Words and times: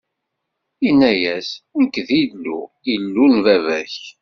Inna-yas: 0.87 1.49
Nekk, 1.79 1.95
d 2.07 2.09
Illu, 2.21 2.59
Illu 2.93 3.25
n 3.33 3.35
baba-k! 3.45 3.95